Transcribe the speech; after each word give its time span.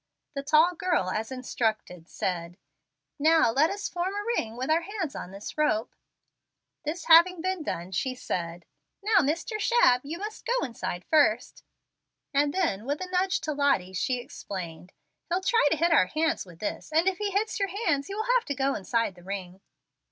The 0.33 0.41
tall 0.41 0.73
girl, 0.73 1.11
as 1.11 1.31
instructed, 1.31 2.09
said, 2.09 2.57
"Now 3.19 3.51
let 3.51 3.69
us 3.69 3.87
form 3.87 4.15
a 4.15 4.23
ring 4.35 4.57
with 4.57 4.71
our 4.71 4.81
hands 4.81 5.15
on 5.15 5.29
this 5.29 5.59
rope." 5.59 5.93
This 6.83 7.05
having 7.05 7.39
been 7.39 7.61
done, 7.61 7.91
she 7.91 8.15
said, 8.15 8.65
"Now, 9.03 9.17
Mr. 9.19 9.59
Shabb, 9.59 10.01
you 10.03 10.17
must 10.17 10.43
go 10.47 10.65
inside 10.65 11.05
first"; 11.05 11.63
and 12.33 12.51
then, 12.51 12.83
with 12.85 12.99
a 12.99 13.11
nudge 13.11 13.41
to 13.41 13.53
Lottie, 13.53 13.93
she 13.93 14.17
explained, 14.17 14.91
"He'll 15.29 15.39
try 15.41 15.67
to 15.69 15.77
hit 15.77 15.91
our 15.91 16.07
hands 16.07 16.47
with 16.47 16.61
his, 16.61 16.91
and 16.91 17.07
if 17.07 17.19
he 17.19 17.29
hits 17.29 17.59
your 17.59 17.69
hands 17.85 18.09
you 18.09 18.15
will 18.17 18.33
have 18.33 18.45
to 18.45 18.55
go 18.55 18.73
inside 18.73 19.13
the 19.13 19.21
ring." 19.21 19.61